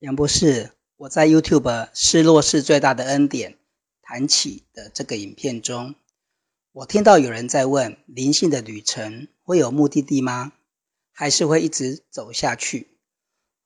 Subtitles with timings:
[0.00, 3.58] 杨博士，我在 YouTube“ 失落是最大的恩典”
[4.00, 5.96] 谈起的这个影片中，
[6.70, 10.52] 我听到有人在问：灵性的旅程会有目的地吗？
[11.12, 12.86] 还是会一直走下去？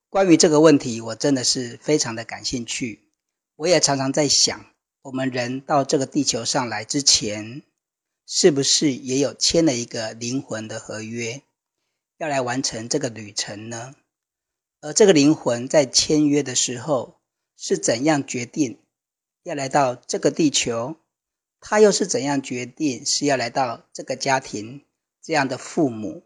[0.09, 3.03] 关于这个问题，我真的是非常的感兴趣。
[3.55, 4.65] 我也常常在想，
[5.03, 7.61] 我们人到这个地球上来之前，
[8.25, 11.43] 是不是也有签了一个灵魂的合约，
[12.17, 13.93] 要来完成这个旅程呢？
[14.85, 17.15] 而这个灵魂在签约的时候
[17.55, 18.79] 是怎样决定
[19.41, 20.97] 要来到这个地球？
[21.61, 24.83] 他又是怎样决定是要来到这个家庭
[25.21, 26.23] 这样的父母？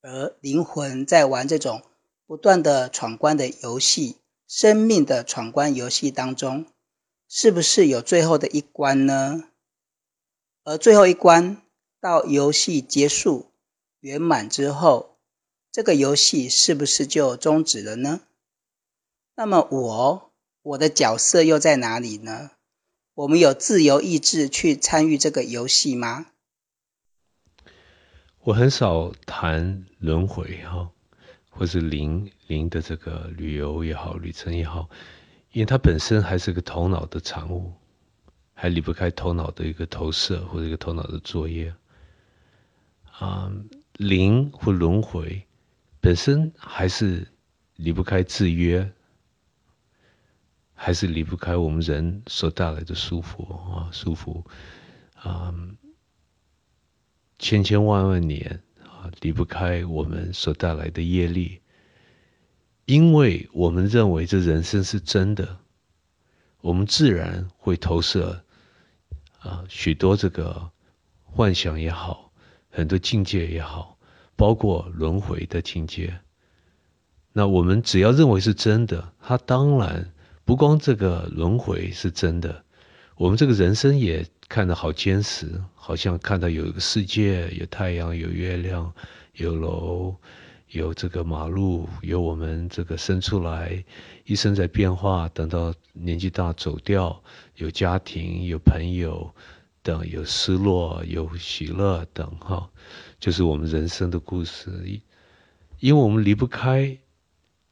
[0.00, 1.82] 而灵魂在玩这种
[2.26, 4.16] 不断的闯关的游戏，
[4.48, 6.64] 生命的闯关游戏当中，
[7.28, 9.44] 是不是有最后的一关呢？
[10.64, 11.60] 而最后一关
[12.00, 13.50] 到游戏结束
[14.00, 15.15] 圆满之后。
[15.76, 18.22] 这个游戏是不是就终止了呢？
[19.34, 22.52] 那么我我的角色又在哪里呢？
[23.12, 26.28] 我们有自由意志去参与这个游戏吗？
[28.40, 30.92] 我很少谈轮回哈，
[31.50, 34.88] 或是灵灵的这个旅游也好，旅程也好，
[35.52, 37.74] 因为它本身还是个头脑的产物，
[38.54, 41.74] 还离不开头脑的一个投射或者一个头脑的作业
[43.12, 43.52] 啊，
[43.92, 45.45] 灵或轮回。
[46.06, 47.26] 本身还是
[47.74, 48.92] 离不开制约，
[50.72, 54.44] 还是离不开我们人所带来的束缚啊，束缚
[55.16, 55.52] 啊，
[57.40, 61.60] 千千万万年啊，离不开我们所带来的业力。
[62.84, 65.58] 因为我们认为这人生是真的，
[66.60, 68.44] 我们自然会投射
[69.40, 70.70] 啊许多这个
[71.24, 72.30] 幻想也好，
[72.70, 73.95] 很多境界也好。
[74.36, 76.20] 包括轮回的情节，
[77.32, 80.12] 那我们只要认为是真的，它当然
[80.44, 82.62] 不光这个轮回是真的，
[83.16, 88.92] 我们这个人生也看得好坚实，好像看到有一个世界，有太阳，有月亮，
[89.36, 90.14] 有楼，
[90.68, 93.82] 有这个马路，有我们这个生出来，
[94.26, 97.22] 一生在变化，等到年纪大走掉，
[97.54, 99.34] 有家庭，有朋友。
[99.82, 102.68] 等有失落，有喜乐等哈，
[103.18, 105.00] 就是我们人生的故事。
[105.78, 106.98] 因为我们离不开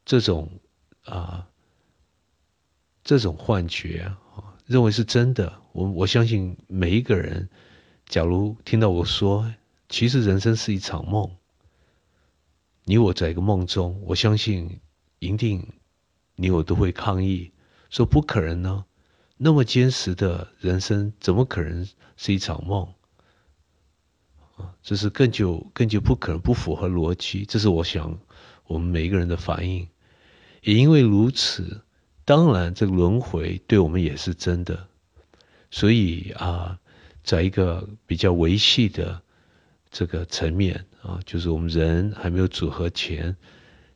[0.05, 0.59] 这种
[1.05, 1.47] 啊
[3.03, 5.61] 这种幻觉啊，认为是真的。
[5.71, 7.49] 我我相信每一个人，
[8.05, 9.51] 假如听到我说，
[9.89, 11.35] 其实人生是一场梦，
[12.83, 14.79] 你我在一个梦中，我相信
[15.19, 15.73] 一定
[16.35, 17.51] 你我都会抗议，
[17.89, 18.85] 说不可能呢。
[19.37, 22.93] 那么坚实的人生，怎么可能是一场梦？
[24.55, 27.45] 啊，这是更就更就不可能不符合逻辑。
[27.45, 28.17] 这是我想
[28.65, 29.87] 我们每一个人的反应。
[30.61, 31.81] 也因为如此，
[32.25, 34.87] 当然这个轮回对我们也是真的。
[35.69, 36.79] 所以啊，
[37.23, 39.21] 在一个比较维系的
[39.91, 43.35] 这个层面啊，就是我们人还没有组合前，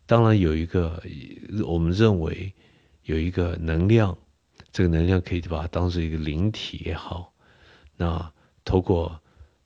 [0.06, 1.02] 当然有一个
[1.66, 2.53] 我们认为
[3.03, 4.18] 有一个能量。
[4.72, 7.34] 这个能量可以把它当做一个灵体也好，
[7.97, 8.31] 那
[8.64, 9.20] 透过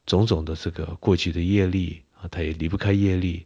[0.06, 3.46] 种种的这个过去的业力啊，它也离不开业力，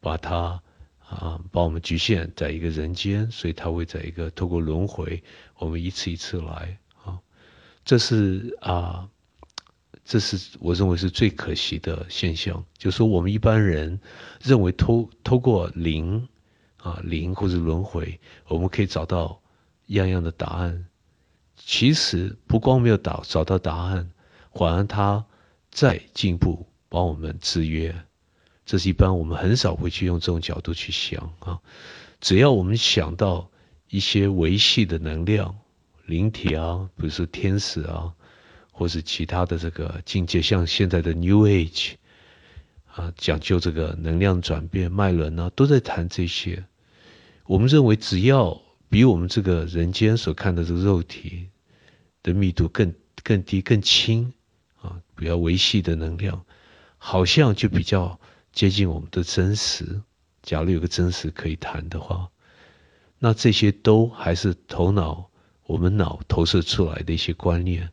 [0.00, 0.62] 把它
[1.00, 5.22] 啊把我们局限在一个人间，所以它会在一个透过轮回，
[5.58, 7.18] 我们一次一次来啊，
[7.84, 9.08] 这是啊，
[10.04, 14.00] 这是我认为是最可惜的现象，就是说我们一般人
[14.42, 16.28] 认为透透过灵
[16.78, 19.40] 啊灵或者轮回，我们可以找到
[19.86, 20.86] 样样的答案。
[21.56, 24.10] 其实不光没有找找到答案，
[24.52, 25.24] 反而他
[25.76, 27.94] 再进步，帮我们制约。
[28.64, 31.60] 这是一般我们很少会去用这种角度去想啊。
[32.18, 33.50] 只要我们想到
[33.90, 35.54] 一些维系的能量、
[36.06, 38.14] 灵体啊，比如说天使啊，
[38.72, 41.96] 或是其他的这个境界，像现在的 New Age
[42.94, 46.64] 啊，讲究这个能量转变、脉轮啊，都在谈这些。
[47.44, 48.62] 我们认为只要。
[48.88, 51.48] 比我们这个人间所看的这个肉体
[52.22, 54.32] 的密度更更低更轻
[54.86, 56.44] 啊，比较维系的能量，
[56.96, 58.20] 好像就比较
[58.52, 60.00] 接近我们的真实。
[60.42, 62.28] 假如有个真实可以谈的话，
[63.18, 65.30] 那这些都还是头脑
[65.64, 67.90] 我们脑投射出来的一些观念。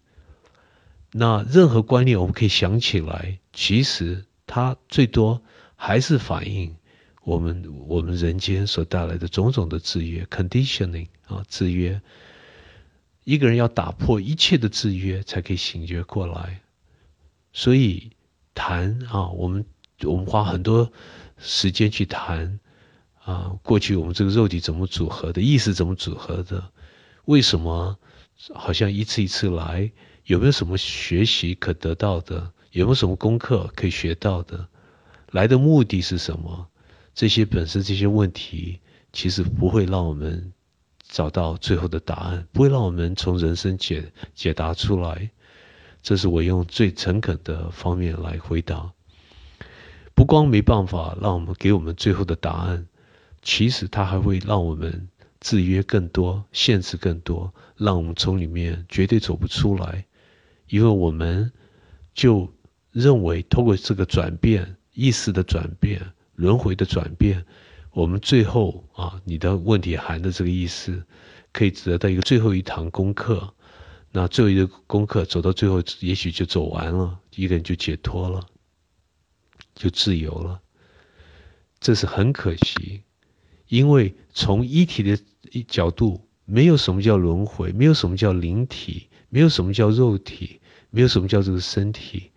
[1.11, 5.41] 那任何观念我们可以想起来，其实它最多
[5.75, 6.75] 还是反映。
[7.23, 12.01] 我们我们人间所带来的种种的制约，conditioning 啊，制约，
[13.23, 16.62] 一个人要打破一切的制约，才可以醒觉过来。
[17.53, 18.11] 所以
[18.53, 19.65] 谈啊，我们
[20.01, 20.91] 我们花很多
[21.37, 22.59] 时间去谈
[23.23, 26.71] 啊，过去我们这个肉体怎么组合的，意识怎么组合的？
[27.25, 27.97] 为什么
[28.53, 29.89] 好像一次一次来？
[30.25, 32.51] 有没有什么学习可得到的？
[32.71, 34.67] 有没有什么功课可以学到的？
[35.31, 36.67] 来的目的是什么？
[37.13, 38.79] 这些本身这些问题，
[39.11, 40.51] 其实不会让我们
[41.07, 45.29] 找到最后的答案，不会让我们从人生解解答出来。
[46.03, 48.91] 这是我用最诚恳的方面来回答。
[50.13, 52.85] 不光没办法让我们给我们最后的答案。
[53.41, 55.09] 其实它还会让我们
[55.41, 60.05] 制约更多、限制更多，让我们从里面绝对走不出来，
[60.69, 61.51] 因为我们
[62.13, 62.53] 就
[62.91, 66.01] 认为通过这个转变、意识的转变、
[66.35, 67.45] 轮回的转变，
[67.91, 71.03] 我们最后啊，你的问题含的这个意思，
[71.51, 73.53] 可以得到一个最后一堂功课。
[74.15, 78.45] 那最后一个功课走到最后，也许就走完了，一个人就解脱了，
[79.73, 80.61] 就自由了。
[81.79, 83.01] 这是很可惜。
[83.67, 85.17] 因为从一体的
[85.67, 90.59] 角度，没有什么叫轮回，没有什么叫灵体，没有什么叫肉体，
[90.91, 92.29] 没有什么叫这个身体、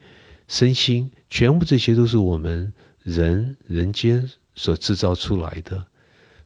[0.49, 5.87] 身心，全部这些都是我们人人间所制造出来的，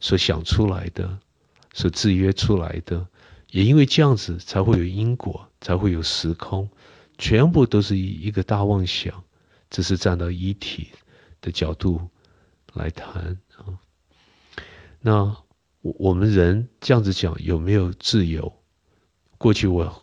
[0.00, 1.20] 所想出来的，
[1.72, 3.06] 所制约出来的。
[3.50, 6.69] 也因为这样子，才会有因果，才会有时空，
[7.19, 9.25] 全部都是一一个大妄想。
[9.70, 10.88] 只是站到一体
[11.41, 12.00] 的角度
[12.75, 13.79] 来谈啊。
[15.00, 15.37] 那
[15.81, 18.52] 我我们人这样子讲有没有自由？
[19.38, 20.02] 过去我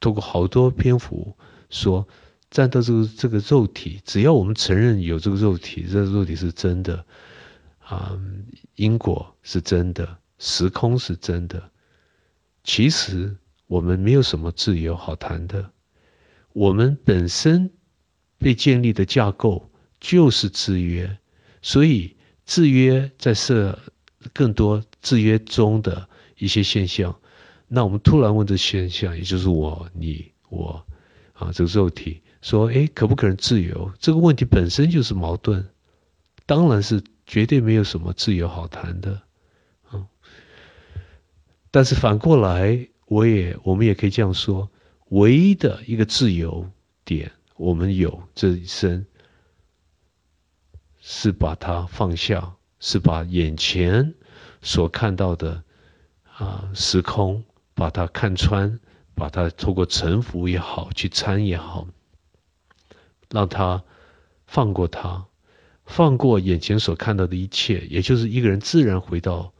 [0.00, 1.36] 通过好多篇幅
[1.70, 2.08] 说，
[2.50, 7.06] 站到这个这个肉体，只要我们承认有这个肉体，这个肉体是真的，
[7.78, 8.18] 啊，
[8.74, 11.70] 因果是真的，时空是真的。
[12.64, 13.36] 其实
[13.68, 15.70] 我们没有什么自由好谈的，
[16.52, 17.70] 我们本身
[18.38, 19.70] 被建立的架构
[20.00, 21.16] 就是制约，
[21.62, 23.78] 所以制约在设。
[24.32, 26.08] 更多制约中的
[26.38, 27.14] 一些现象，
[27.68, 30.82] 那我们突然问这现象，也就是我、你、我，
[31.34, 33.92] 啊，这个肉体，说，哎，可不可能自由？
[33.98, 35.68] 这个问题本身就是矛盾，
[36.46, 39.20] 当然是绝对没有什么自由好谈的，
[41.74, 44.70] 但是反过来，我也，我们也可以这样说，
[45.08, 46.70] 唯一的一个自由
[47.04, 49.04] 点，我们有这一生，
[51.00, 52.54] 是把它放下。
[52.80, 54.14] 是把眼前
[54.60, 55.64] 所看到的
[56.36, 57.42] 啊时空，
[57.72, 58.78] 把它看穿，
[59.14, 61.88] 把它透过沉浮也好，去参也好，
[63.30, 63.82] 让它
[64.46, 65.26] 放过它，
[65.86, 69.54] 放过眼前所看到的一切，也就是一个人自然回到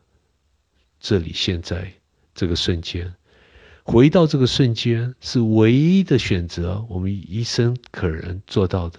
[1.00, 1.94] 这里现在
[2.34, 3.14] 这个瞬间，
[3.82, 8.98] 回到这个瞬间是唯一的选择，我们一生可能做到的。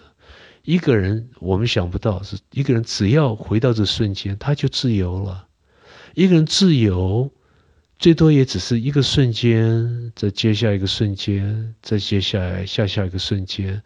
[0.64, 5.48] 一个人，我们想不到是一个人，只要回到这瞬间，他就自由了。
[6.16, 7.30] 一个人自由，
[8.00, 13.82] 最多也只是一个瞬间，再接下一个瞬间，再接下来下下一个瞬间，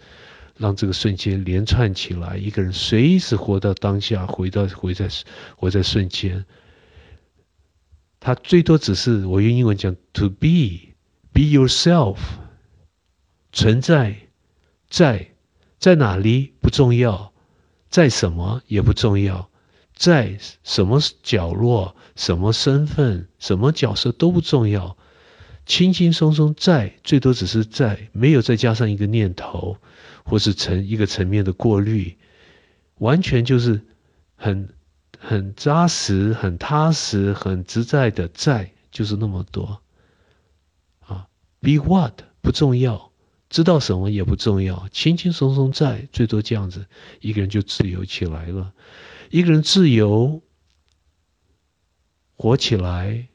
[0.56, 2.38] 让这个瞬间连串起来。
[2.38, 5.10] 一个人随时活到当下，回到回在
[5.57, 6.46] 活在瞬间，
[8.19, 12.18] 它最多只是我用英文讲，to be，be yourself，
[13.51, 14.16] 存在，
[14.89, 15.31] 在。
[15.80, 17.31] 在哪里不重要，
[17.89, 19.50] 在什么也不重要，
[19.95, 24.98] 在什么角落、什么身份、什么角色都不重要，
[25.65, 29.77] 轻轻松松在，最多只是在，没有再加上一个念头，
[30.25, 32.17] 或是层一个层面的过滤，
[32.96, 33.82] 完全就是
[34.36, 34.74] 很
[35.19, 39.81] 很扎实、很踏实、很自在的在，就是那么多
[41.01, 41.27] 啊
[41.59, 43.11] ，be what 不重要。
[43.49, 46.85] 知道什么也不重要，轻轻松松在，最多这样子，
[47.19, 48.73] 一个人就自由起来了。
[49.31, 50.41] 一个人自由
[52.35, 53.27] 活起来，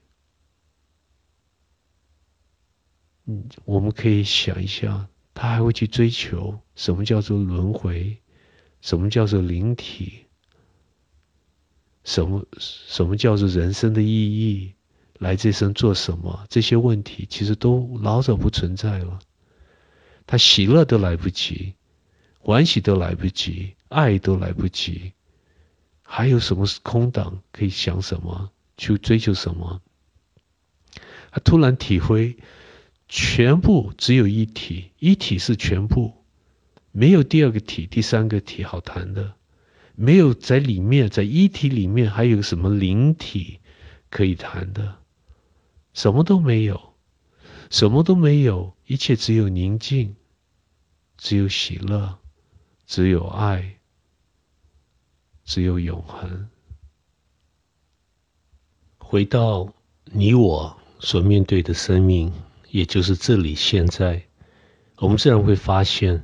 [3.26, 8.16] 嗯，我们可以想一下，他还会去追求什么叫做轮回，
[8.80, 10.23] 什么叫做灵体，
[12.04, 14.74] 什么什么叫做人生的意义，
[15.18, 16.46] 来这生做什么？
[16.48, 19.18] 这些问题其实都老早不存在了。
[20.26, 21.74] 他喜乐都来不及，
[22.38, 25.12] 欢喜都来不及，爱都来不及，
[26.02, 29.80] 还有什么是空档可以想什么去追求什么？
[31.30, 32.36] 他突然体会，
[33.08, 36.24] 全部只有一体，一体是全部，
[36.92, 39.34] 没有第二个体、第三个体好谈的，
[39.94, 43.60] 没有在里面，在一体里面还有什么灵体
[44.10, 44.96] 可以谈的？
[45.92, 46.94] 什么都没有。
[47.70, 50.14] 什么都没有，一切只有宁静，
[51.16, 52.18] 只有喜乐，
[52.86, 53.78] 只有爱，
[55.44, 56.48] 只有永恒。
[58.98, 59.72] 回到
[60.04, 62.32] 你我所面对的生命，
[62.70, 64.24] 也就是这里现在，
[64.98, 66.22] 我们自然会发现，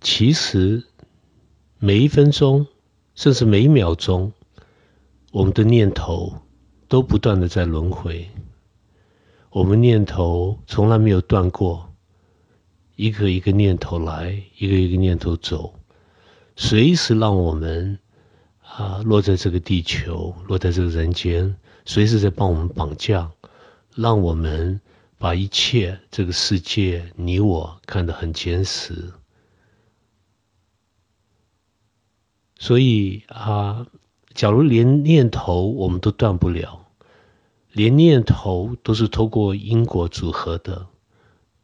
[0.00, 0.84] 其实
[1.78, 2.66] 每一分钟，
[3.20, 4.32] 甚至每一秒钟，
[5.30, 6.32] 我们的念头
[6.88, 8.26] 都不断的在轮回。
[9.50, 11.92] 我们念头从来没有断过，
[12.96, 15.74] 一个一个念头来，一个一个念头走，
[16.56, 17.98] 随时让我们
[18.62, 21.54] 啊落在这个地球，落在这个人间。
[21.84, 23.30] 随时在帮我们绑架，
[23.94, 24.80] 让我们
[25.18, 29.12] 把一切这个世界你我看得很坚实。
[32.60, 33.88] 所以啊，
[34.34, 36.86] 假如连念头我们都断不了，
[37.72, 40.86] 连念头都是透过因果组合的，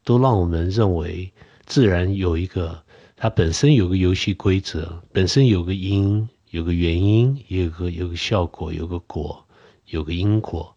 [0.02, 1.32] 都让我们认为
[1.66, 2.82] 自然有一个，
[3.14, 9.44] 它本身有个游戏规则，本身有个因，有个原因，也有个有个效果，有个果。
[9.88, 10.74] 有个因果，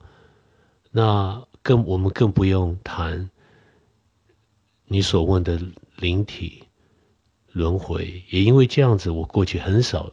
[0.91, 3.31] 那更我们更不用谈
[4.85, 5.59] 你所问的
[5.97, 6.65] 灵体
[7.51, 10.11] 轮回，也因为这样子，我过去很少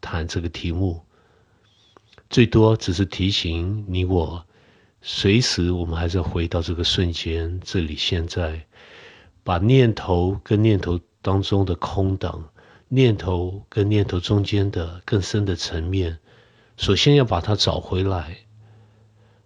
[0.00, 1.02] 谈这个题目，
[2.30, 4.44] 最多只是提醒你我，
[5.00, 8.66] 随时我们还是回到这个瞬间，这里现在，
[9.42, 12.50] 把念头跟念头当中的空档，
[12.88, 16.18] 念头跟念头中间的更深的层面。
[16.76, 18.38] 首先要把它找回来，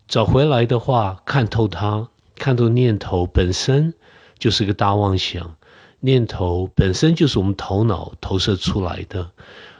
[0.07, 3.95] 找回来的话，看透它，看透念头本身
[4.39, 5.57] 就是个大妄想，
[6.04, 9.30] 念头本身就是我们头脑投射出来的，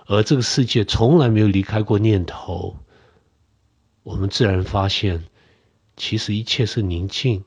[0.06, 2.76] 而这个世界从来没有离开过念头。
[4.04, 5.24] 我们自然发现，
[5.96, 7.42] 其实一切是宁静，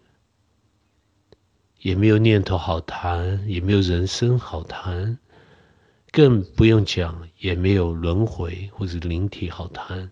[1.80, 5.20] 也没有念头好谈，也没有人生好谈。
[6.12, 10.12] 更不用讲，也没有轮回或者灵体好谈，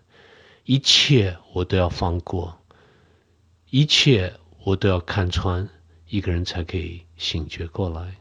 [0.64, 2.58] 一切我都要放过，
[3.68, 4.32] 一切
[4.64, 5.68] 我都要看穿，
[6.08, 8.16] 一个人才可以醒觉过来。